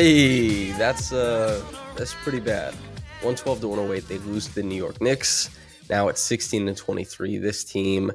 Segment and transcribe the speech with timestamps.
[0.00, 1.60] Hey, that's uh
[1.96, 2.72] that's pretty bad.
[3.22, 5.50] 112 to 108, they lose to the New York Knicks.
[5.90, 7.38] Now it's 16 to 23.
[7.38, 8.12] This team,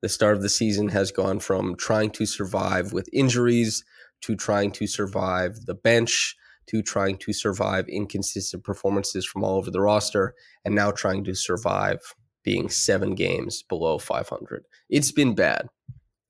[0.00, 3.84] the start of the season has gone from trying to survive with injuries
[4.22, 6.34] to trying to survive the bench
[6.68, 11.34] to trying to survive inconsistent performances from all over the roster and now trying to
[11.34, 11.98] survive
[12.44, 14.64] being 7 games below 500.
[14.88, 15.68] It's been bad.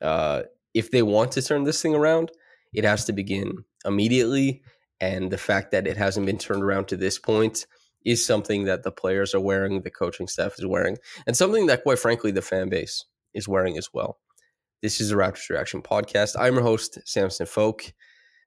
[0.01, 0.43] Uh
[0.75, 2.33] if they want to turn this thing around,
[2.75, 4.63] it has to begin immediately
[5.01, 7.67] and the fact that it hasn't been turned around to this point
[8.05, 11.83] is something that the players are wearing, the coaching staff is wearing, and something that,
[11.83, 14.19] quite frankly, the fan base is wearing as well.
[14.83, 16.37] This is the Raptors Reaction Podcast.
[16.39, 17.93] I'm your host, Samson Folk,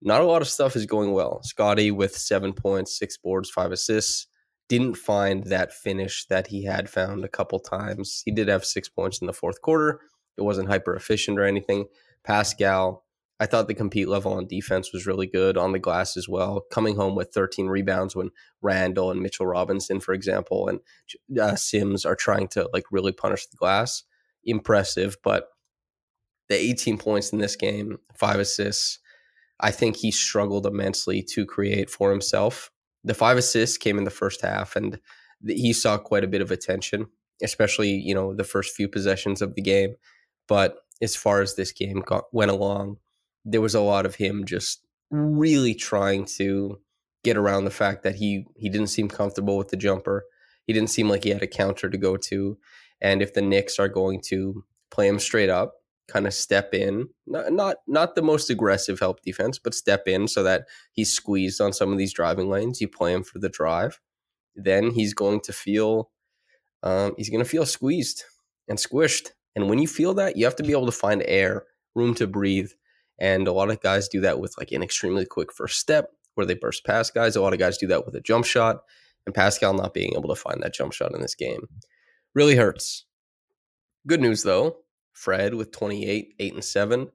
[0.02, 1.42] Not a lot of stuff is going well.
[1.42, 4.26] Scottie with seven points, six boards, five assists,
[4.68, 8.22] didn't find that finish that he had found a couple times.
[8.24, 10.00] He did have six points in the fourth quarter.
[10.36, 11.86] It wasn't hyper efficient or anything.
[12.26, 13.04] Pascal,
[13.38, 16.64] I thought the compete level on defense was really good on the glass as well,
[16.70, 18.30] coming home with 13 rebounds when
[18.62, 20.80] Randle and Mitchell Robinson, for example, and
[21.40, 24.02] uh, Sims are trying to like really punish the glass.
[24.44, 25.48] Impressive, but
[26.48, 29.00] the 18 points in this game, five assists,
[29.60, 32.70] I think he struggled immensely to create for himself.
[33.04, 34.98] The five assists came in the first half, and
[35.46, 37.06] he saw quite a bit of attention,
[37.42, 39.96] especially you know the first few possessions of the game.
[40.48, 42.98] But as far as this game got, went along,
[43.44, 46.80] there was a lot of him just really trying to
[47.22, 50.24] get around the fact that he he didn't seem comfortable with the jumper.
[50.66, 52.58] He didn't seem like he had a counter to go to.
[53.00, 55.74] And if the Knicks are going to play him straight up,
[56.08, 60.28] kind of step in, not not not the most aggressive help defense, but step in
[60.28, 62.80] so that he's squeezed on some of these driving lanes.
[62.80, 64.00] You play him for the drive,
[64.54, 66.10] then he's going to feel
[66.82, 68.24] um, he's going to feel squeezed
[68.68, 69.30] and squished.
[69.56, 72.26] And when you feel that, you have to be able to find air, room to
[72.26, 72.70] breathe.
[73.18, 76.46] And a lot of guys do that with like an extremely quick first step where
[76.46, 77.34] they burst past guys.
[77.34, 78.82] A lot of guys do that with a jump shot.
[79.24, 81.66] And Pascal not being able to find that jump shot in this game
[82.36, 83.06] really hurts.
[84.06, 84.76] Good news though,
[85.14, 87.08] Fred with 28, 8 and 7,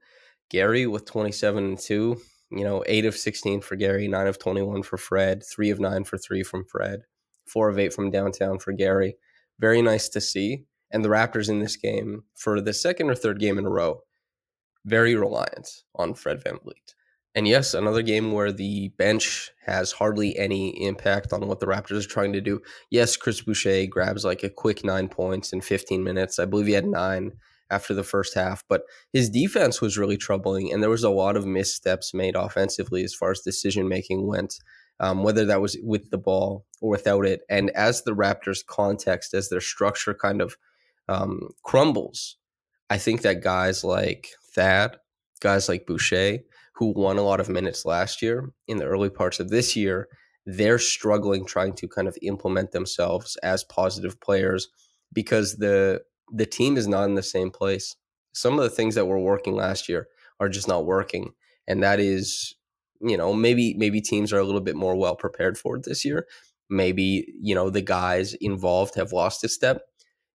[0.50, 2.20] Gary with 27 and 2,
[2.50, 6.04] you know, 8 of 16 for Gary, 9 of 21 for Fred, 3 of 9
[6.04, 7.04] for 3 from Fred,
[7.46, 9.16] 4 of 8 from downtown for Gary.
[9.60, 13.40] Very nice to see and the Raptors in this game for the second or third
[13.40, 14.02] game in a row,
[14.86, 16.96] very reliant on Fred Van VanVleet.
[17.34, 22.06] And yes, another game where the bench has hardly any impact on what the Raptors
[22.06, 22.62] are trying to do.
[22.90, 26.40] Yes, Chris Boucher grabs like a quick nine points in 15 minutes.
[26.40, 27.32] I believe he had nine
[27.70, 28.84] after the first half, but
[29.14, 33.14] his defense was really troubling, and there was a lot of missteps made offensively as
[33.14, 34.56] far as decision making went,
[35.00, 37.44] um, whether that was with the ball or without it.
[37.50, 40.58] And as the Raptors' context, as their structure kind of
[41.12, 42.38] um, crumbles,
[42.90, 44.98] I think that guys like Thad,
[45.42, 46.40] guys like Boucher,
[46.76, 50.08] who won a lot of minutes last year in the early parts of this year,
[50.46, 54.70] they're struggling trying to kind of implement themselves as positive players
[55.14, 56.02] because the
[56.34, 57.96] the team is not in the same place.
[58.34, 60.08] some of the things that were working last year
[60.40, 61.34] are just not working.
[61.68, 62.56] And that is,
[63.02, 66.06] you know, maybe maybe teams are a little bit more well prepared for it this
[66.06, 66.28] year.
[66.70, 69.82] Maybe, you know, the guys involved have lost a step,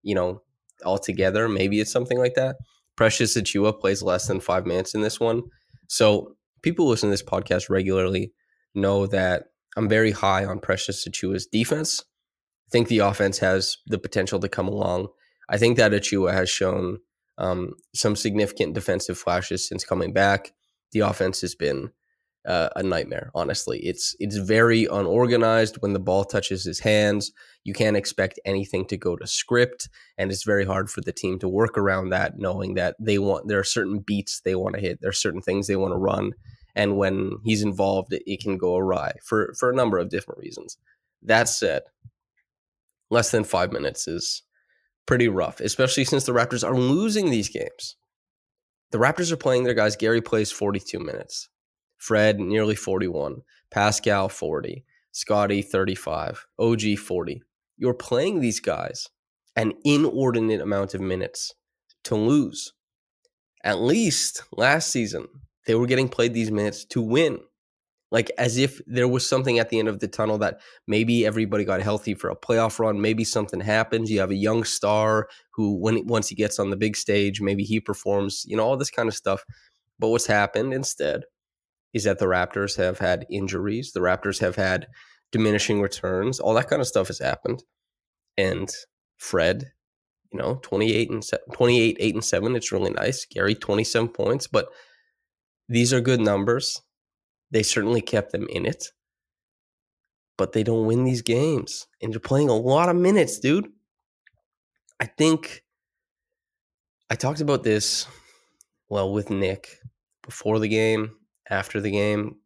[0.03, 0.41] you know,
[0.85, 1.47] altogether.
[1.47, 2.57] Maybe it's something like that.
[2.95, 5.43] Precious Achiuwa plays less than five minutes in this one.
[5.87, 8.33] So people who listen to this podcast regularly
[8.73, 9.45] know that
[9.75, 12.03] I'm very high on Precious Achiuwa's defense.
[12.67, 15.07] I think the offense has the potential to come along.
[15.49, 16.97] I think that Achiuwa has shown
[17.37, 20.51] um, some significant defensive flashes since coming back.
[20.91, 21.91] The offense has been
[22.47, 23.29] uh, a nightmare.
[23.35, 27.31] Honestly, it's it's very unorganized when the ball touches his hands.
[27.65, 31.37] You can't expect anything to go to script, and it's very hard for the team
[31.39, 34.81] to work around that, knowing that they want there are certain beats they want to
[34.81, 36.31] hit, there are certain things they want to run,
[36.73, 40.39] and when he's involved, it, it can go awry for for a number of different
[40.39, 40.77] reasons.
[41.21, 41.83] That said,
[43.09, 44.43] less than five minutes is
[45.05, 47.97] pretty rough, especially since the Raptors are losing these games.
[48.91, 49.97] The Raptors are playing their guys.
[49.97, 51.49] Gary plays 42 minutes.
[51.97, 53.41] Fred nearly 41,
[53.71, 57.41] Pascal 40, Scottie 35, OG 40.
[57.77, 59.09] You're playing these guys
[59.55, 61.53] an inordinate amount of minutes
[62.03, 62.73] to lose.
[63.63, 65.27] At least last season,
[65.65, 67.39] they were getting played these minutes to win.
[68.09, 71.65] Like as if there was something at the end of the tunnel that maybe everybody
[71.65, 73.01] got healthy for a playoff run.
[73.01, 74.09] Maybe something happens.
[74.09, 77.63] You have a young star who, when once he gets on the big stage, maybe
[77.63, 78.45] he performs.
[78.47, 79.43] You know all this kind of stuff.
[79.99, 81.23] But what's happened instead
[81.97, 83.91] is that the Raptors have had injuries.
[83.91, 84.87] The Raptors have had
[85.31, 86.39] diminishing returns.
[86.39, 87.63] All that kind of stuff has happened.
[88.37, 88.69] And
[89.17, 89.71] Fred,
[90.31, 91.23] you know, 28 and
[91.53, 93.25] 28 8 and 7, it's really nice.
[93.25, 94.67] Gary 27 points, but
[95.67, 96.81] these are good numbers.
[97.51, 98.85] They certainly kept them in it.
[100.37, 101.87] But they don't win these games.
[102.01, 103.67] And you're playing a lot of minutes, dude.
[104.99, 105.63] I think
[107.09, 108.05] I talked about this
[108.89, 109.67] well with Nick
[110.23, 111.11] before the game
[111.49, 112.37] after the game,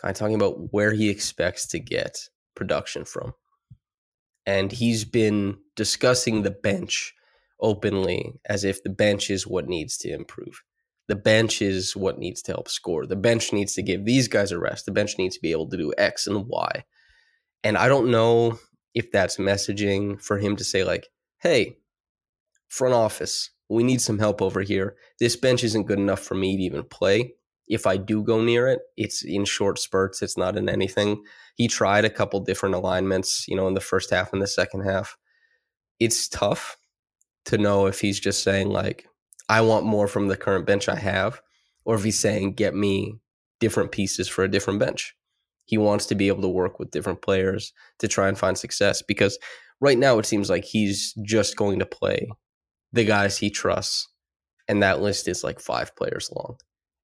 [0.00, 3.34] kind of talking about where he expects to get production from.
[4.46, 7.14] And he's been discussing the bench
[7.60, 10.62] openly as if the bench is what needs to improve.
[11.08, 13.06] The bench is what needs to help score.
[13.06, 14.86] The bench needs to give these guys a rest.
[14.86, 16.84] The bench needs to be able to do X and Y.
[17.62, 18.58] And I don't know
[18.94, 21.08] if that's messaging for him to say, like,
[21.40, 21.78] hey,
[22.68, 24.96] front office, we need some help over here.
[25.18, 27.34] This bench isn't good enough for me to even play
[27.66, 30.22] if I do go near it, it's in short spurts.
[30.22, 31.22] It's not in anything.
[31.54, 34.82] He tried a couple different alignments, you know, in the first half and the second
[34.82, 35.16] half.
[35.98, 36.76] It's tough
[37.46, 39.06] to know if he's just saying like,
[39.48, 41.40] I want more from the current bench I have,
[41.84, 43.14] or if he's saying, get me
[43.60, 45.14] different pieces for a different bench.
[45.66, 49.00] He wants to be able to work with different players to try and find success
[49.00, 49.38] because
[49.80, 52.28] right now it seems like he's just going to play
[52.92, 54.08] the guys he trusts.
[54.68, 56.56] And that list is like five players long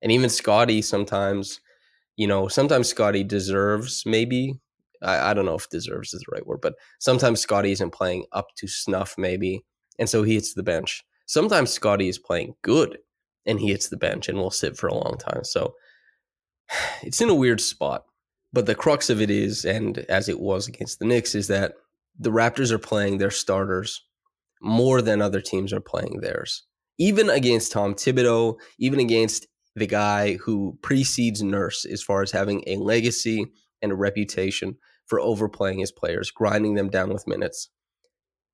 [0.02, 1.61] and even Scottie sometimes,
[2.17, 4.55] you know, sometimes Scottie deserves maybe.
[5.02, 8.26] I, I don't know if deserves is the right word, but sometimes Scottie isn't playing
[8.32, 9.64] up to snuff, maybe,
[9.99, 11.02] and so he hits the bench.
[11.26, 12.99] Sometimes Scottie is playing good,
[13.47, 15.44] and he hits the bench and will sit for a long time.
[15.44, 15.75] So
[17.03, 18.05] it's in a weird spot.
[18.53, 21.75] But the crux of it is, and as it was against the Knicks, is that
[22.19, 24.03] the Raptors are playing their starters
[24.61, 26.64] more than other teams are playing theirs.
[26.99, 32.65] Even against Tom Thibodeau, even against the guy who precedes Nurse as far as having
[32.67, 33.46] a legacy
[33.82, 37.69] and a reputation for overplaying his players, grinding them down with minutes.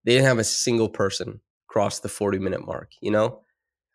[0.05, 3.41] They didn't have a single person cross the 40 minute mark, you know?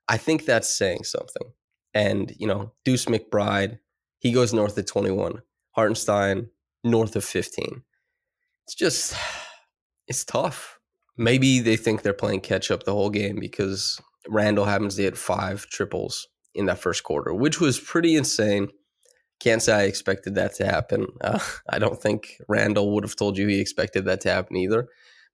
[0.08, 1.54] I think that's saying something.
[1.94, 3.80] And, you know, Deuce McBride,
[4.20, 5.42] he goes north of 21.
[5.72, 6.50] Hartenstein,
[6.84, 7.82] north of 15.
[8.66, 9.16] It's just,
[10.08, 10.80] it's tough.
[11.18, 15.18] Maybe they think they're playing catch up the whole game because Randle happens to hit
[15.18, 18.70] five triples in that first quarter, which was pretty insane.
[19.40, 21.08] Can't say I expected that to happen.
[21.22, 21.40] Uh,
[21.70, 24.88] I don't think Randle would have told you he expected that to happen either,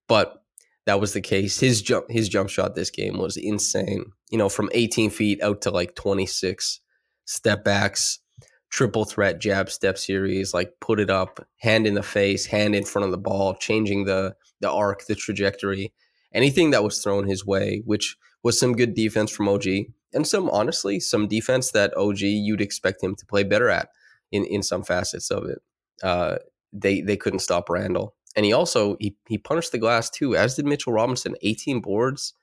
[0.06, 0.42] but
[0.86, 1.60] that was the case.
[1.60, 4.06] His jump, his jump shot this game was insane.
[4.30, 6.80] You know, from 18 feet out to like 26
[7.26, 8.20] step backs,
[8.70, 12.84] triple threat jab step series, like put it up, hand in the face, hand in
[12.84, 15.92] front of the ball, changing the the arc, the trajectory,
[16.32, 19.64] anything that was thrown his way, which was some good defense from OG
[20.12, 23.88] and some honestly some defense that OG you'd expect him to play better at
[24.32, 25.58] in in some facets of it.
[26.02, 26.36] Uh,
[26.72, 30.54] they they couldn't stop Randle, and he also he he punished the glass too, as
[30.54, 31.34] did Mitchell Robinson.
[31.42, 32.34] 18 boards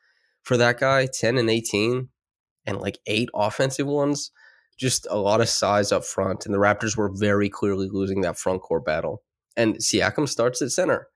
[0.44, 2.10] for that guy, 10 and 18,
[2.66, 4.32] and like eight offensive ones.
[4.78, 8.38] Just a lot of size up front, and the Raptors were very clearly losing that
[8.38, 9.24] front court battle.
[9.56, 11.08] And Siakam starts at center.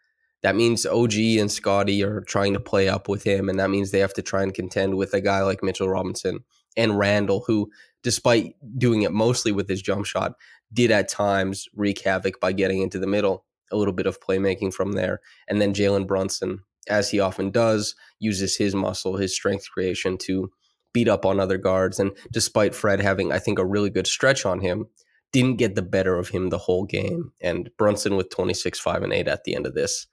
[0.41, 3.91] That means OG and Scottie are trying to play up with him, and that means
[3.91, 6.39] they have to try and contend with a guy like Mitchell Robinson
[6.77, 7.69] and Randle, who,
[8.03, 10.33] despite doing it mostly with his jump shot,
[10.71, 14.73] did at times wreak havoc by getting into the middle, a little bit of playmaking
[14.73, 15.19] from there.
[15.47, 20.51] And then Jalen Brunson, as he often does, uses his muscle, his strength creation to
[20.93, 21.99] beat up on other guards.
[21.99, 24.87] And despite Fred having, I think, a really good stretch on him,
[25.31, 27.31] didn't get the better of him the whole game.
[27.41, 30.07] And Brunson with 26, 5, and 8 at the end of this.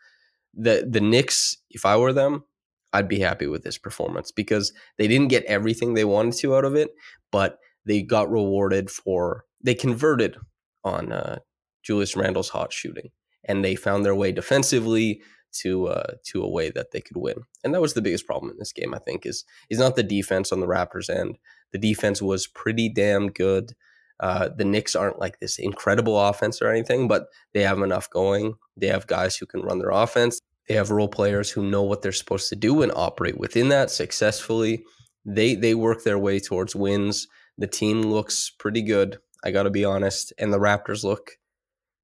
[0.57, 2.45] The the Knicks, if I were them,
[2.93, 6.65] I'd be happy with this performance because they didn't get everything they wanted to out
[6.65, 6.91] of it,
[7.31, 10.37] but they got rewarded for they converted
[10.85, 11.39] on uh,
[11.83, 13.11] Julius Randle's hot shooting,
[13.45, 15.21] and they found their way defensively
[15.61, 17.37] to uh, to a way that they could win.
[17.65, 18.95] And that was the biggest problem in this game.
[18.95, 21.39] I think is is not the defense on the Raptors end.
[21.73, 23.75] The defense was pretty damn good.
[24.19, 28.55] Uh, the Knicks aren't like this incredible offense or anything, but they have enough going.
[28.77, 30.41] They have guys who can run their offense.
[30.69, 33.91] They have role players who know what they're supposed to do and operate within that
[33.91, 34.85] successfully.
[35.25, 37.29] They they work their way towards wins.
[37.59, 39.19] The team looks pretty good.
[39.45, 41.33] I got to be honest, and the Raptors look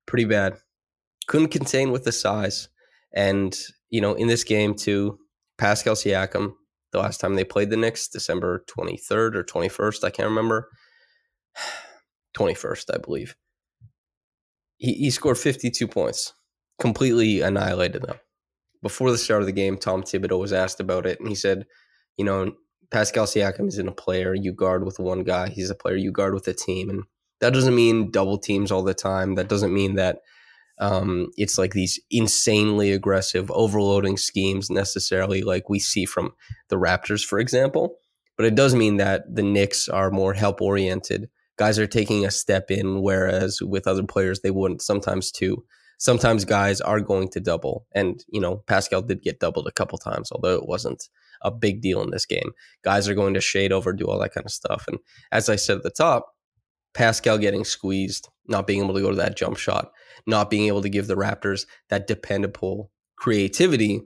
[0.07, 0.59] pretty bad.
[1.27, 2.69] Couldn't contain with the size,
[3.13, 3.57] and
[3.91, 5.19] you know in this game too,
[5.59, 6.55] Pascal Siakam.
[6.93, 10.29] The last time they played the Knicks, December twenty third or twenty first, I can't
[10.29, 10.69] remember.
[12.35, 13.37] Twenty first, I believe.
[14.79, 16.33] He he scored fifty two points,
[16.79, 18.17] completely annihilated them
[18.83, 21.67] before the start of the game, Tom Thibodeau was asked about it, and he said,
[22.17, 22.53] you know,
[22.91, 25.49] Pascal Siakam isn't a player you guard with one guy.
[25.49, 27.05] He's a player you guard with a team, and
[27.41, 29.37] that doesn't mean double teams all the time.
[29.37, 30.19] That doesn't mean that
[30.79, 36.35] um, it's like these insanely aggressive overloading schemes necessarily, like we see from
[36.69, 37.97] the Raptors, for example.
[38.37, 41.29] But it does mean that the Knicks are more help oriented.
[41.57, 44.83] Guys are taking a step in, whereas with other players they wouldn't.
[44.83, 45.65] Sometimes too
[46.03, 47.87] sometimes guys are going to double.
[47.93, 51.09] And, you know, Pascal did get doubled a couple times, although it wasn't
[51.43, 52.51] a big deal in this game.
[52.83, 54.87] Guys are going to shade over, do all that kind of stuff.
[54.89, 54.99] And
[55.31, 56.35] as I said at the top,
[56.93, 59.93] Pascal getting squeezed, not being able to go to that jump shot,
[60.27, 64.03] not being able to give the Raptors that dependable creativity,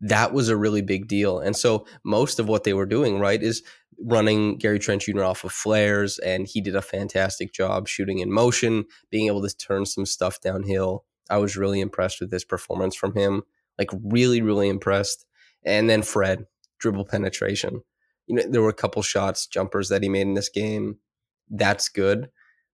[0.00, 1.40] that was a really big deal.
[1.40, 3.64] And so most of what they were doing, right, is
[3.98, 5.24] running Gary Trent Jr.
[5.24, 9.56] off of flares, and he did a fantastic job shooting in motion, being able to
[9.56, 11.04] turn some stuff downhill.
[11.30, 13.42] I was really impressed with this performance from him.
[13.78, 15.24] Like really, really impressed.
[15.64, 16.44] And then Fred,
[16.78, 17.82] dribble penetration.
[18.26, 20.98] You know, there were a couple shots, jumpers that he made in this game.
[21.48, 22.30] That's good.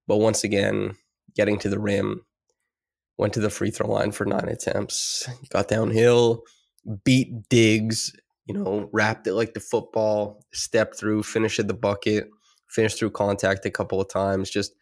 [0.07, 0.95] But once again,
[1.35, 2.25] getting to the rim,
[3.17, 6.43] went to the free throw line for nine attempts, got downhill,
[7.03, 8.13] beat Diggs,
[8.45, 12.29] you know, wrapped it like the football, stepped through, finished at the bucket,
[12.69, 14.49] finished through contact a couple of times.
[14.49, 14.73] Just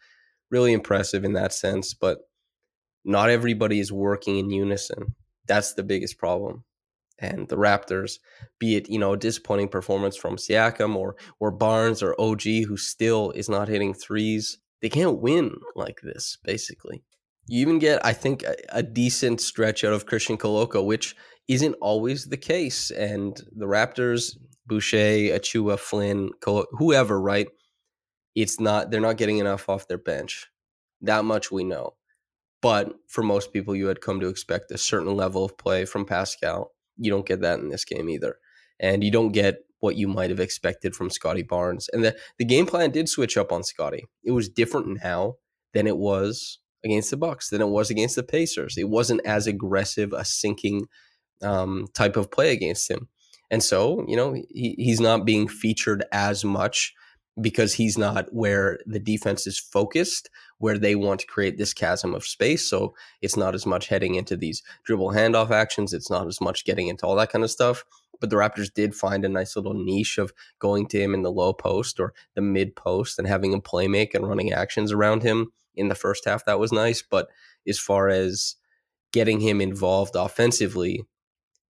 [0.50, 1.94] really impressive in that sense.
[1.94, 2.18] But
[3.06, 5.14] not everybody is working in unison.
[5.46, 6.64] That's the biggest problem.
[7.18, 8.18] And the Raptors,
[8.58, 12.76] be it you know a disappointing performance from Siakam or or Barnes or OG, who
[12.76, 16.36] still is not hitting threes, they can't win like this.
[16.44, 17.02] Basically,
[17.46, 21.16] you even get I think a, a decent stretch out of Christian Koloko, which
[21.48, 22.90] isn't always the case.
[22.90, 24.36] And the Raptors,
[24.66, 26.30] Boucher, Achiuwa, Flynn,
[26.72, 27.48] whoever, right?
[28.34, 30.48] It's not they're not getting enough off their bench.
[31.00, 31.94] That much we know.
[32.66, 36.04] But for most people, you had come to expect a certain level of play from
[36.04, 36.72] Pascal.
[36.96, 38.38] You don't get that in this game either.
[38.80, 41.88] And you don't get what you might have expected from Scottie Barnes.
[41.92, 44.06] And the, the game plan did switch up on Scottie.
[44.24, 45.34] It was different now
[45.74, 48.76] than it was against the Bucks, than it was against the Pacers.
[48.76, 50.88] It wasn't as aggressive, a sinking
[51.42, 53.06] um, type of play against him.
[53.48, 56.94] And so, you know, he, he's not being featured as much
[57.40, 62.14] because he's not where the defense is focused, where they want to create this chasm
[62.14, 62.68] of space.
[62.68, 65.92] So it's not as much heading into these dribble handoff actions.
[65.92, 67.84] It's not as much getting into all that kind of stuff.
[68.20, 71.30] But the Raptors did find a nice little niche of going to him in the
[71.30, 75.22] low post or the mid post and having him play make and running actions around
[75.22, 76.46] him in the first half.
[76.46, 77.02] That was nice.
[77.02, 77.28] But
[77.68, 78.56] as far as
[79.12, 81.04] getting him involved offensively,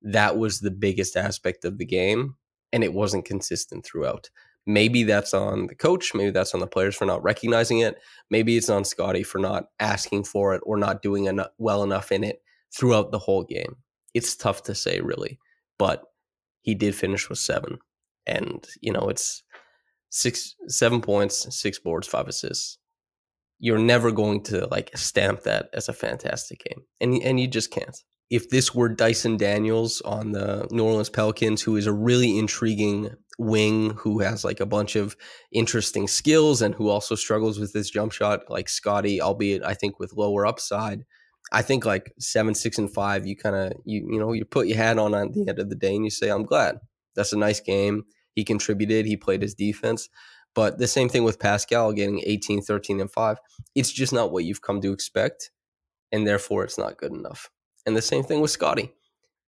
[0.02, 2.36] that was the biggest aspect of the game.
[2.72, 4.30] And it wasn't consistent throughout.
[4.66, 6.12] Maybe that's on the coach.
[6.14, 7.98] Maybe that's on the players for not recognizing it.
[8.30, 12.10] Maybe it's on Scottie for not asking for it or not doing enough, well enough
[12.10, 12.42] in it
[12.76, 13.76] throughout the whole game.
[14.12, 15.38] It's tough to say, really,
[15.78, 16.02] but
[16.62, 17.78] he did finish with seven,
[18.26, 19.44] and you know it's
[20.10, 22.78] six, seven points, six boards, five assists.
[23.58, 27.70] You're never going to like stamp that as a fantastic game, and and you just
[27.70, 27.96] can't
[28.30, 33.10] if this were Dyson Daniels on the New Orleans Pelicans, who is a really intriguing
[33.38, 35.16] wing who has like a bunch of
[35.52, 40.00] interesting skills and who also struggles with this jump shot, like Scottie, albeit I think
[40.00, 41.04] with lower upside,
[41.52, 44.66] I think like seven, six, and five, you kind of you you know you put
[44.66, 46.78] your hat on at the end of the day and you say, I'm glad.
[47.14, 48.04] That's a nice game.
[48.32, 49.06] He contributed.
[49.06, 50.08] He played his defense.
[50.54, 53.38] But the same thing with Pascal getting 18, 13, and 5.
[53.74, 55.50] It's just not what you've come to expect.
[56.12, 57.50] And therefore, it's not good enough.
[57.86, 58.92] And the same thing with Scottie.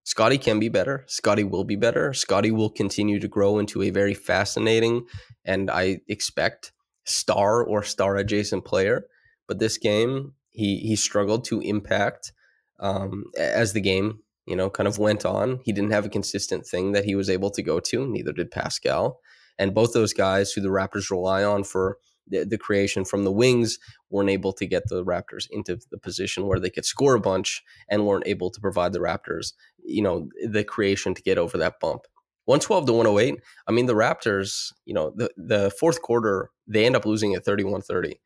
[0.04, 1.04] Scottie can be better.
[1.08, 2.14] Scottie will be better.
[2.14, 5.06] Scottie will continue to grow into a very fascinating
[5.44, 6.72] and I expect
[7.04, 9.08] star or star adjacent player.
[9.48, 12.32] But this game, he he struggled to impact
[12.80, 15.60] um, as the game you know kind of went on.
[15.64, 18.08] He didn't have a consistent thing that he was able to go to.
[18.08, 19.20] Neither did Pascal.
[19.60, 21.98] And both those guys who the Raptors rely on for
[22.30, 23.80] the, the creation from the wings
[24.10, 27.64] weren't able to get the Raptors into the position where they could score a bunch
[27.90, 29.54] and weren't able to provide the Raptors,
[29.84, 32.02] you know, the creation to get over that bump.
[32.46, 33.42] 112 to 108.
[33.68, 37.44] I mean, the Raptors, you know, the, the fourth quarter, they end up losing at
[37.44, 38.20] 31 30.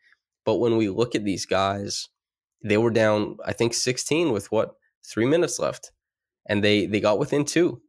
[0.46, 2.10] But when we look at these guys,
[2.64, 5.92] they were down, I think, 16 with what, three minutes left.
[6.48, 7.82] And they they got within two.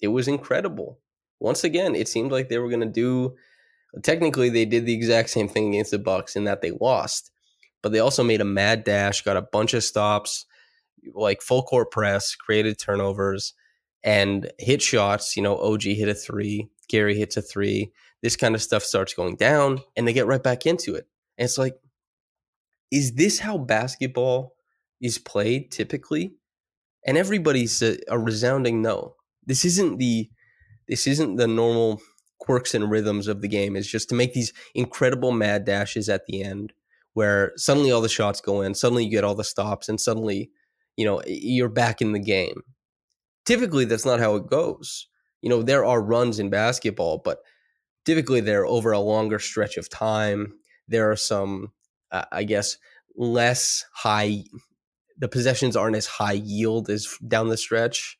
[0.00, 1.00] It was incredible.
[1.40, 3.34] Once again, it seemed like they were gonna do
[4.02, 7.30] technically they did the exact same thing against the Bucks in that they lost.
[7.82, 10.46] But they also made a mad dash, got a bunch of stops,
[11.12, 13.52] like full court press, created turnovers,
[14.02, 15.36] and hit shots.
[15.36, 17.92] You know, OG hit a three, Gary hits a three.
[18.22, 21.06] This kind of stuff starts going down, and they get right back into it.
[21.36, 21.74] And it's like,
[22.90, 24.54] is this how basketball
[25.00, 26.32] is played typically?
[27.06, 29.16] And everybody's a, a resounding no.
[29.44, 30.30] This isn't the
[30.88, 32.00] this isn't the normal
[32.38, 33.76] quirks and rhythms of the game.
[33.76, 36.72] Is just to make these incredible mad dashes at the end
[37.14, 40.50] where suddenly all the shots go in, suddenly you get all the stops, and suddenly,
[40.96, 42.62] you know, you're back in the game.
[43.46, 45.06] Typically, that's not how it goes.
[45.40, 47.38] You know, there are runs in basketball, but
[48.04, 50.54] typically they're over a longer stretch of time.
[50.88, 51.72] There are some,
[52.10, 52.78] uh, I guess,
[53.16, 54.44] less high.
[55.18, 58.18] The possessions aren't as high yield as down the stretch.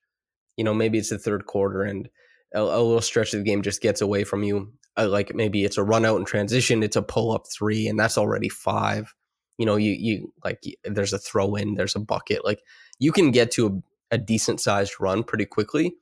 [0.56, 2.09] You know, maybe it's the third quarter and
[2.54, 4.73] a, a little stretch of the game just gets away from you.
[4.96, 7.99] Uh, like maybe it's a run out and transition, it's a pull up three, and
[7.99, 9.12] that's already five.
[9.58, 12.45] You know, you you like there's a throw in, there's a bucket.
[12.45, 12.62] Like
[12.99, 13.67] you can get to
[14.10, 15.97] a, a decent sized run pretty quickly,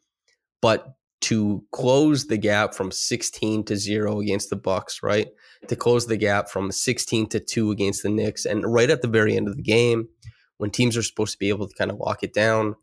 [0.60, 5.28] but to close the gap from 16 to 0 against the bucks right
[5.68, 9.08] to close the gap from 16 to 2 against the knicks and right at the
[9.08, 10.08] very end of the game
[10.58, 12.74] when teams are supposed to be able to kind of lock it down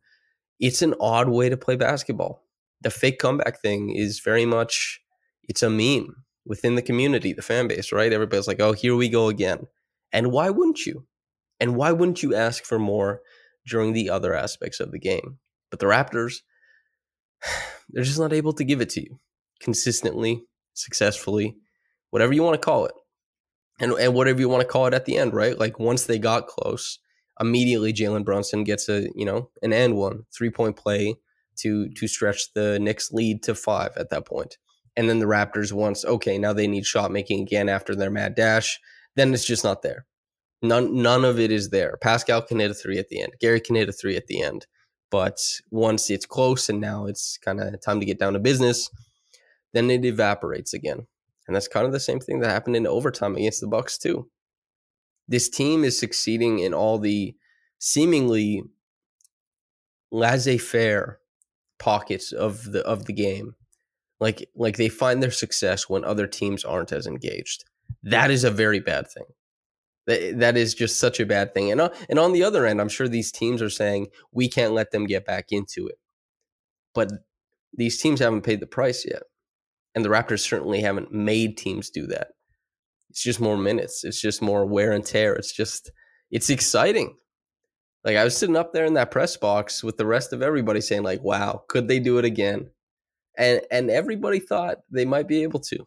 [0.57, 2.41] it's an odd way to play basketball
[2.81, 5.01] the fake comeback thing is very much
[5.47, 6.15] it's a meme
[6.45, 9.67] within the community the fan base right everybody's like oh here we go again
[10.11, 11.05] and why wouldn't you
[11.59, 13.21] and why wouldn't you ask for more
[13.67, 15.37] during the other aspects of the game
[15.69, 16.41] but the raptors
[17.89, 19.19] they're just not able to give it to you
[19.59, 21.57] consistently, successfully,
[22.09, 22.93] whatever you want to call it.
[23.81, 25.57] And, and whatever you want to call it at the end, right?
[25.57, 26.99] Like once they got close,
[27.39, 31.15] immediately Jalen Brunson gets a, you know, an and one, three point play
[31.61, 34.57] to to stretch the Knicks lead to five at that point.
[34.95, 38.35] And then the Raptors once, okay, now they need shot making again after their mad
[38.35, 38.79] dash.
[39.15, 40.05] Then it's just not there.
[40.61, 41.97] None none of it is there.
[42.01, 43.33] Pascal can hit a three at the end.
[43.39, 44.67] Gary can hit a three at the end.
[45.11, 45.39] But
[45.71, 48.89] once it's close and now it's kind of time to get down to business,
[49.73, 51.07] then it evaporates again.
[51.47, 54.29] And that's kind of the same thing that happened in overtime against the Bucks too.
[55.27, 57.35] This team is succeeding in all the
[57.79, 58.63] seemingly
[60.11, 61.18] laissez-faire
[61.79, 63.55] pockets of the of the game.
[64.19, 67.63] Like like they find their success when other teams aren't as engaged.
[68.03, 69.25] That is a very bad thing.
[70.07, 71.71] That, that is just such a bad thing.
[71.71, 74.73] And, uh, and on the other end, I'm sure these teams are saying we can't
[74.73, 75.99] let them get back into it.
[76.95, 77.11] But
[77.73, 79.23] these teams haven't paid the price yet.
[79.93, 82.29] And the Raptors certainly haven't made teams do that.
[83.09, 84.03] It's just more minutes.
[84.03, 85.33] It's just more wear and tear.
[85.33, 85.91] It's just,
[86.31, 87.15] it's exciting.
[88.03, 90.81] Like I was sitting up there in that press box with the rest of everybody
[90.81, 92.69] saying, like, wow, could they do it again?
[93.37, 95.85] And and everybody thought they might be able to.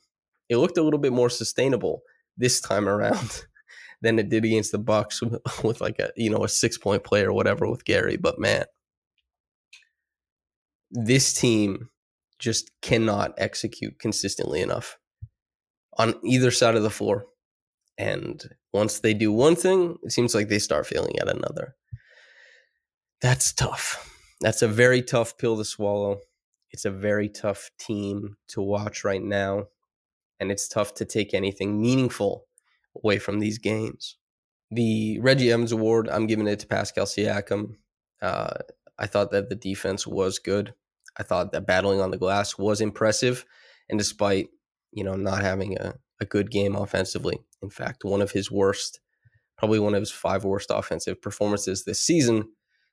[0.48, 2.02] It looked a little bit more sustainable
[2.36, 3.46] this time around.
[4.02, 7.04] than it did against the Bucks with, with like a you know a six point
[7.04, 8.16] play or whatever with Gary.
[8.16, 8.64] But man,
[10.90, 11.88] this team
[12.38, 14.98] just cannot execute consistently enough
[15.96, 17.26] on either side of the floor.
[17.96, 21.76] And once they do one thing, it seems like they start failing at another.
[23.22, 24.10] That's tough.
[24.40, 26.18] That's a very tough pill to swallow.
[26.72, 29.66] It's a very tough team to watch right now.
[30.40, 32.46] And it's tough to take anything meaningful
[32.96, 34.16] away from these games.
[34.72, 37.76] The Reggie Evans Award, I'm giving it to Pascal Siakam.
[38.20, 38.54] Uh,
[38.98, 40.74] I thought that the defense was good.
[41.16, 43.44] I thought that battling on the glass was impressive.
[43.88, 44.48] And despite,
[44.90, 48.98] you know, not having a, a good game offensively, in fact, one of his worst
[49.62, 52.48] probably one of his five worst offensive performances this season.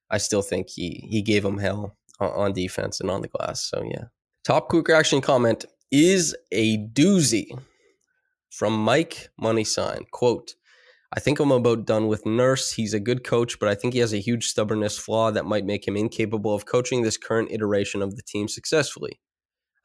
[0.10, 3.62] I still think he he gave them hell on, defense and on the glass.
[3.62, 4.06] So yeah.
[4.44, 7.58] Top quick reaction comment is a doozy
[8.50, 10.06] from Mike Money Sign.
[10.12, 10.56] Quote,
[11.14, 12.74] I think I'm about done with Nurse.
[12.74, 15.66] He's a good coach, but I think he has a huge stubbornness flaw that might
[15.66, 19.20] make him incapable of coaching this current iteration of the team successfully.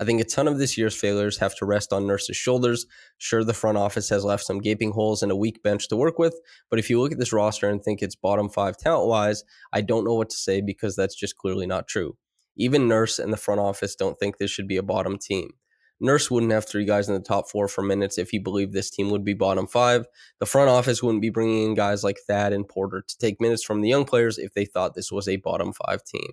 [0.01, 2.87] I think a ton of this year's failures have to rest on Nurse's shoulders.
[3.19, 6.19] Sure, the front office has left some gaping holes and a weak bench to work
[6.19, 6.35] with,
[6.69, 9.83] but if you look at this roster and think it's bottom five talent wise, I
[9.83, 12.17] don't know what to say because that's just clearly not true.
[12.57, 15.51] Even Nurse and the front office don't think this should be a bottom team.
[16.01, 18.91] Nurse wouldn't have three guys in the top four for minutes if he believed this
[18.91, 20.07] team would be bottom five.
[20.41, 23.63] The front office wouldn't be bringing in guys like Thad and Porter to take minutes
[23.63, 26.33] from the young players if they thought this was a bottom five team.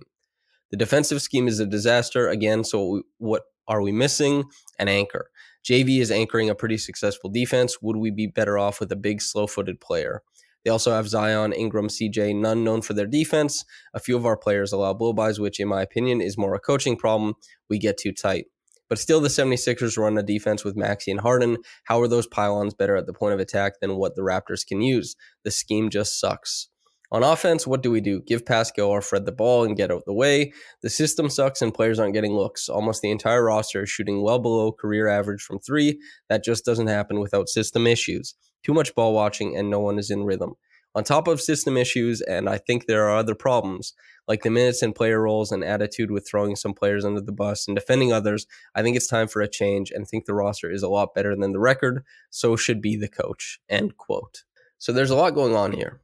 [0.70, 2.64] The defensive scheme is a disaster again.
[2.64, 4.44] So what are we missing?
[4.78, 5.30] An anchor.
[5.64, 7.80] JV is anchoring a pretty successful defense.
[7.80, 10.22] Would we be better off with a big, slow footed player?
[10.64, 13.64] They also have Zion, Ingram, CJ, none known for their defense.
[13.94, 16.96] A few of our players allow blowbys, which, in my opinion, is more a coaching
[16.96, 17.34] problem.
[17.68, 18.46] We get too tight.
[18.88, 21.56] But still, the 76ers run a defense with Maxey and Harden.
[21.84, 24.82] How are those pylons better at the point of attack than what the Raptors can
[24.82, 25.16] use?
[25.44, 26.68] The scheme just sucks.
[27.12, 28.22] On offense, what do we do?
[28.22, 30.54] Give Pascal or Fred the ball and get out the way.
[30.80, 32.70] The system sucks and players aren't getting looks.
[32.70, 36.00] Almost the entire roster is shooting well below career average from three.
[36.30, 38.34] That just doesn't happen without system issues.
[38.64, 40.54] Too much ball watching and no one is in rhythm.
[40.94, 43.92] On top of system issues, and I think there are other problems,
[44.26, 47.68] like the minutes and player roles and attitude with throwing some players under the bus
[47.68, 50.82] and defending others, I think it's time for a change and think the roster is
[50.82, 52.04] a lot better than the record.
[52.30, 53.60] So should be the coach.
[53.68, 54.44] End quote.
[54.78, 56.00] So there's a lot going on here.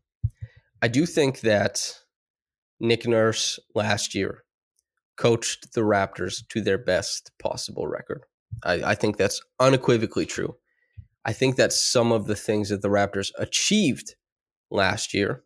[0.80, 1.98] I do think that
[2.80, 4.44] Nick Nurse last year
[5.16, 8.24] coached the Raptors to their best possible record.
[8.62, 10.56] I, I, think that's unequivocally true.
[11.24, 14.14] I think that some of the things that the Raptors achieved
[14.70, 15.42] last year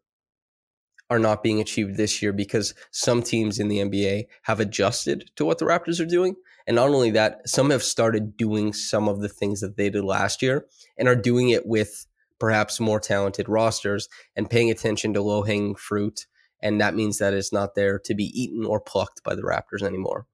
[1.08, 5.44] are not being achieved this year because some teams in the NBA have adjusted to
[5.44, 6.36] what the Raptors are doing.
[6.66, 10.04] And not only that, some have started doing some of the things that they did
[10.04, 10.66] last year
[10.96, 12.06] and are doing it with
[12.42, 16.26] perhaps more talented rosters and paying attention to low hanging fruit.
[16.60, 19.80] And that means that it's not there to be eaten or plucked by the Raptors
[19.80, 20.26] anymore.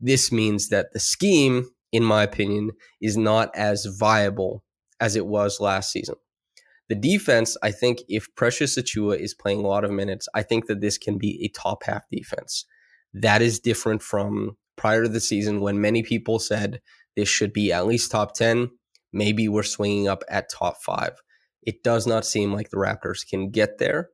[0.00, 2.70] This means that the scheme, in my opinion,
[3.02, 4.62] is not as viable
[5.00, 6.14] as it was last season.
[6.88, 10.66] The defense, I think, if Precious Achiuwa is playing a lot of minutes, I think
[10.68, 12.66] that this can be a top half defense.
[13.12, 16.80] That is different from prior to the season when many people said
[17.16, 18.70] this should be at least top 10.
[19.12, 21.18] Maybe we're swinging up at top five
[21.68, 24.08] it does not seem like the Raptors can get there.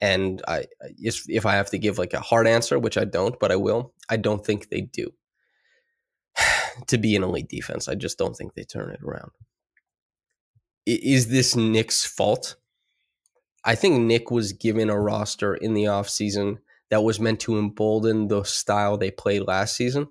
[0.00, 3.52] And I, if, I have to give like a hard answer, which I don't, but
[3.52, 5.12] I will, I don't think they do.
[6.86, 9.30] to be an elite defense, I just don't think they turn it around.
[10.86, 12.56] Is this Nick's fault?
[13.62, 18.28] I think Nick was given a roster in the offseason that was meant to embolden
[18.28, 20.08] the style they played last season.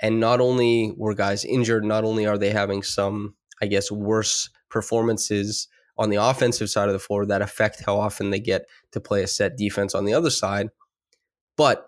[0.00, 4.50] And not only were guys injured, not only are they having some, I guess, worse
[4.74, 9.00] performances on the offensive side of the floor that affect how often they get to
[9.00, 10.68] play a set defense on the other side.
[11.56, 11.86] But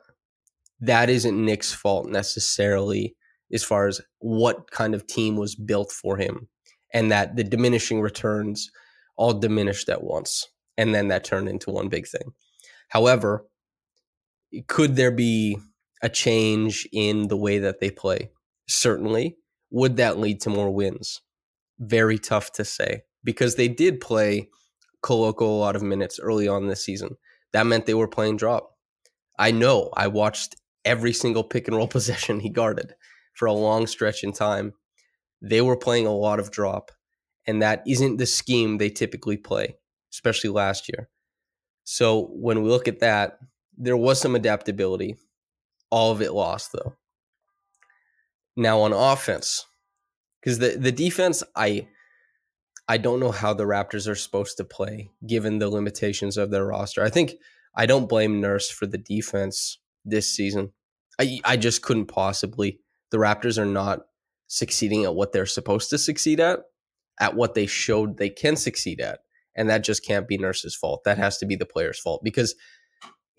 [0.81, 3.17] that isn't Nick's fault necessarily
[3.53, 6.49] as far as what kind of team was built for him
[6.95, 8.71] and that the diminishing returns
[9.17, 10.47] all diminished at once.
[10.79, 12.33] And then that turned into one big thing.
[12.89, 13.47] However,
[14.69, 15.59] could there be
[16.03, 18.31] a change in the way that they play?
[18.69, 19.37] Certainly.
[19.71, 21.23] Would that lead to more wins?
[21.79, 24.49] Very tough to say because they did play
[25.03, 27.17] Koloko a lot of minutes early on this season.
[27.53, 28.71] That meant they were playing drop.
[29.39, 32.95] I know I watched every single pick and roll possession he guarded
[33.35, 34.73] for a long stretch in time.
[35.43, 36.91] They were playing a lot of drop,
[37.47, 39.77] and that isn't the scheme they typically play,
[40.13, 41.09] especially last year.
[41.85, 43.39] So when we look at that,
[43.77, 45.17] there was some adaptability.
[45.91, 46.97] All of it lost, though.
[48.57, 49.67] Now on offense,
[50.41, 51.89] because the the defense I
[52.89, 56.65] I don't know how the Raptors are supposed to play given the limitations of their
[56.65, 57.03] roster.
[57.03, 57.35] I think
[57.75, 60.73] I don't blame Nurse for the defense this season.
[61.21, 62.81] I I just couldn't possibly.
[63.11, 64.07] The Raptors are not
[64.47, 66.61] succeeding at what they're supposed to succeed at,
[67.21, 69.21] at what they showed they can succeed at,
[69.57, 71.03] and that just can't be Nurse's fault.
[71.05, 72.55] That has to be the player's fault because,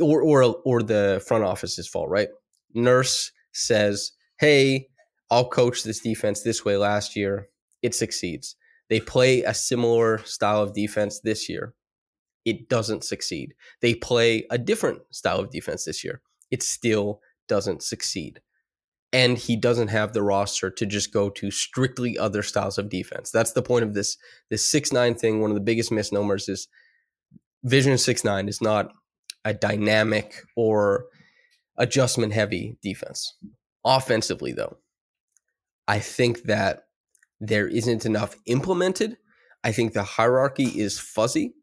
[0.02, 2.30] or or or the front office's fault, right?
[2.74, 4.90] Nurse says, "Hey,
[5.30, 7.50] I'll coach this defense this way last year.
[7.82, 8.56] It succeeds.
[8.90, 11.74] They play a similar style of defense this year.
[12.46, 13.54] It doesn't succeed.
[13.82, 16.22] They play a different style of defense this year.
[16.50, 18.42] It still doesn't succeed.
[19.12, 23.32] And he doesn't have the roster to just go to strictly other styles of defense.
[23.32, 24.18] That's the point of this
[24.50, 25.42] this six nine thing.
[25.42, 26.68] One of the biggest misnomers is
[27.64, 28.92] Vision Six Nine is not
[29.44, 31.06] a dynamic or
[31.78, 33.34] adjustment heavy defense.
[33.86, 34.78] Offensively, though,
[35.88, 36.84] I think that
[37.40, 39.18] there isn't enough implemented.
[39.64, 41.54] I think the hierarchy is fuzzy.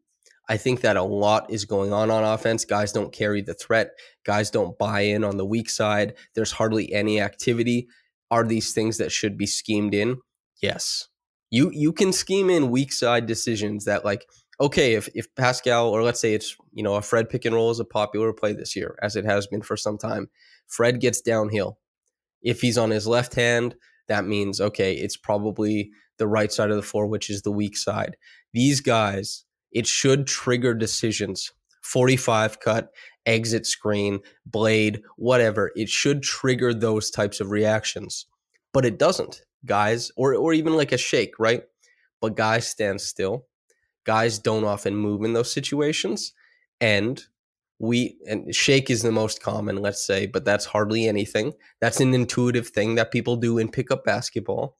[0.47, 2.65] I think that a lot is going on on offense.
[2.65, 3.91] Guys don't carry the threat.
[4.23, 6.13] Guys don't buy in on the weak side.
[6.35, 7.87] There's hardly any activity.
[8.29, 10.17] Are these things that should be schemed in?
[10.61, 11.07] Yes.
[11.49, 14.25] You you can scheme in weak side decisions that like
[14.59, 17.71] okay, if if Pascal or let's say it's, you know, a Fred pick and roll
[17.71, 20.29] is a popular play this year as it has been for some time.
[20.67, 21.79] Fred gets downhill.
[22.41, 23.75] If he's on his left hand,
[24.07, 27.77] that means okay, it's probably the right side of the floor which is the weak
[27.77, 28.15] side.
[28.53, 31.51] These guys it should trigger decisions
[31.85, 32.89] 45 cut,
[33.25, 35.71] exit screen, blade, whatever.
[35.75, 38.25] It should trigger those types of reactions,
[38.73, 41.63] but it doesn't, guys, or, or even like a shake, right?
[42.21, 43.45] But guys stand still.
[44.03, 46.33] Guys don't often move in those situations.
[46.81, 47.23] And
[47.79, 51.53] we, and shake is the most common, let's say, but that's hardly anything.
[51.81, 54.77] That's an intuitive thing that people do in pickup basketball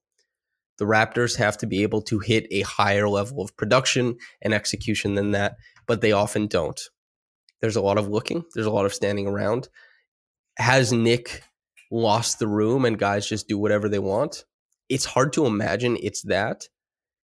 [0.77, 5.15] the Raptors have to be able to hit a higher level of production and execution
[5.15, 5.55] than that,
[5.87, 6.79] but they often don't.
[7.61, 9.69] There's a lot of looking, there's a lot of standing around.
[10.57, 11.43] Has Nick
[11.91, 14.43] lost the room and guys just do whatever they want?
[14.89, 16.67] It's hard to imagine it's that.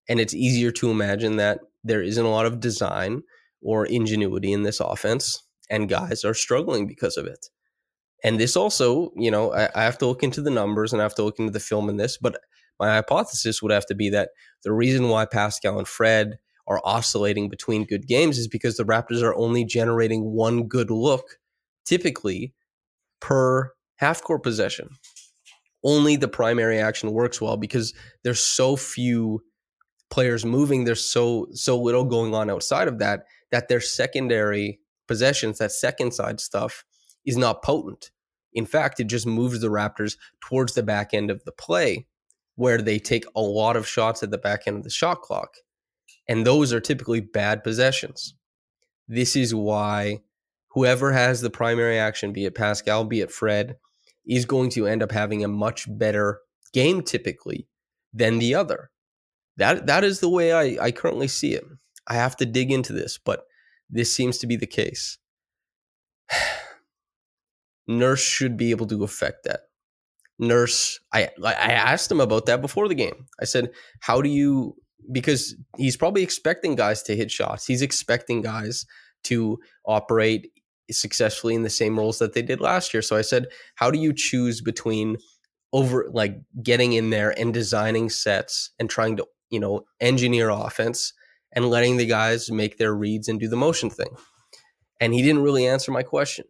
[0.08, 3.22] And it's easier to imagine that there isn't a lot of design
[3.62, 7.48] or ingenuity in this offense, and guys are struggling because of it.
[8.22, 11.04] And this also, you know, I, I have to look into the numbers and I
[11.04, 12.38] have to look into the film in this, but
[12.78, 14.30] my hypothesis would have to be that
[14.62, 19.22] the reason why Pascal and Fred are oscillating between good games is because the Raptors
[19.22, 21.38] are only generating one good look
[21.84, 22.54] typically
[23.20, 24.90] per half court possession.
[25.82, 29.42] Only the primary action works well because there's so few
[30.10, 34.78] players moving, there's so so little going on outside of that that their secondary
[35.12, 36.84] possessions, that second side stuff
[37.26, 38.10] is not potent.
[38.54, 42.06] In fact, it just moves the Raptors towards the back end of the play
[42.56, 45.56] where they take a lot of shots at the back end of the shot clock.
[46.26, 48.34] And those are typically bad possessions.
[49.06, 50.20] This is why
[50.70, 53.76] whoever has the primary action, be it Pascal, be it Fred,
[54.26, 56.40] is going to end up having a much better
[56.72, 57.68] game typically
[58.14, 58.90] than the other.
[59.58, 61.64] That that is the way I, I currently see it.
[62.06, 63.44] I have to dig into this, but
[63.92, 65.18] this seems to be the case.
[67.86, 69.60] Nurse should be able to affect that.
[70.38, 73.26] Nurse, I I asked him about that before the game.
[73.40, 74.76] I said, "How do you?"
[75.10, 77.66] Because he's probably expecting guys to hit shots.
[77.66, 78.86] He's expecting guys
[79.24, 80.50] to operate
[80.90, 83.02] successfully in the same roles that they did last year.
[83.02, 85.18] So I said, "How do you choose between
[85.72, 91.12] over like getting in there and designing sets and trying to you know engineer offense
[91.52, 94.16] and letting the guys make their reads and do the motion thing?"
[95.00, 96.44] And he didn't really answer my question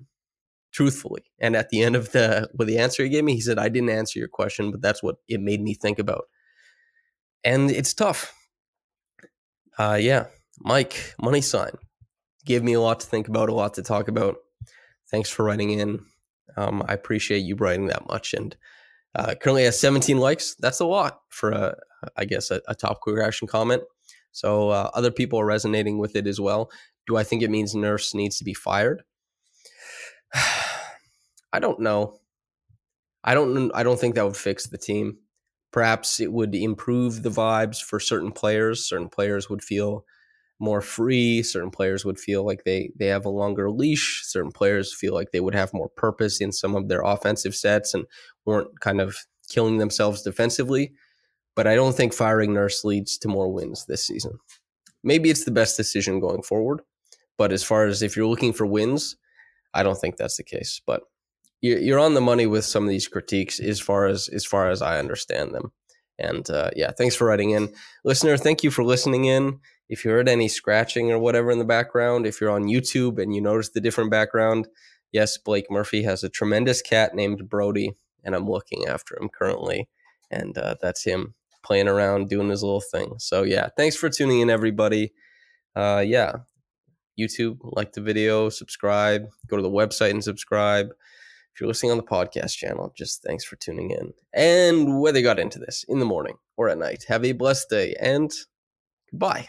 [0.73, 1.23] truthfully.
[1.39, 3.69] And at the end of the with the answer he gave me, he said, "I
[3.69, 6.25] didn't answer your question, but that's what it made me think about."
[7.45, 8.35] And it's tough.
[9.79, 10.27] Uh, yeah,
[10.61, 11.73] Mike, money sign,
[12.45, 14.37] gave me a lot to think about, a lot to talk about.
[15.11, 16.05] Thanks for writing in.
[16.57, 18.57] Um, I appreciate you writing that much, and
[19.15, 20.55] uh, currently has 17 likes.
[20.59, 21.77] That's a lot for a,
[22.17, 23.83] I guess, a, a top quick action comment.
[24.33, 26.71] So uh, other people are resonating with it as well.
[27.07, 29.03] Do I think it means Nurse needs to be fired?
[31.53, 32.19] I don't know.
[33.25, 33.71] I don't.
[33.75, 35.19] I don't think that would fix the team.
[35.71, 38.87] Perhaps it would improve the vibes for certain players.
[38.87, 40.05] Certain players would feel
[40.59, 41.43] more free.
[41.43, 44.23] Certain players would feel like they they have a longer leash.
[44.25, 47.95] Certain players feel like they would have more purpose in some of their offensive sets
[47.95, 48.07] and
[48.45, 49.17] weren't kind of
[49.49, 50.93] killing themselves defensively.
[51.55, 54.39] But I don't think firing Nurse leads to more wins this season.
[55.05, 56.81] Maybe it's the best decision going forward.
[57.37, 59.17] But as far as if you're looking for wins,
[59.75, 60.81] I don't think that's the case.
[60.87, 61.03] But
[61.61, 64.83] you're on the money with some of these critiques as far as as far as
[64.83, 65.73] I understand them.
[66.19, 67.73] And uh, yeah, thanks for writing in,
[68.05, 68.37] listener.
[68.37, 69.59] Thank you for listening in.
[69.89, 73.35] If you heard any scratching or whatever in the background, if you're on YouTube and
[73.35, 74.69] you notice the different background,
[75.11, 77.93] yes, Blake Murphy has a tremendous cat named Brody,
[78.25, 79.89] and I'm looking after him currently,
[80.31, 83.15] and uh, that's him playing around doing his little thing.
[83.19, 85.13] So yeah, thanks for tuning in, everybody.
[85.75, 86.33] Uh, yeah,
[87.19, 90.89] YouTube, like the video, subscribe, go to the website and subscribe.
[91.55, 94.13] If you're listening on the podcast channel, just thanks for tuning in.
[94.33, 97.69] And whether you got into this in the morning or at night, have a blessed
[97.69, 98.31] day and
[99.11, 99.49] goodbye.